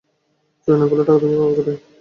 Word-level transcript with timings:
চুরি 0.61 0.77
না 0.79 0.85
করলে 0.89 1.03
টাকা 1.03 1.19
তুমি 1.21 1.35
পাবে 1.39 1.53
কোথায়? 1.57 1.79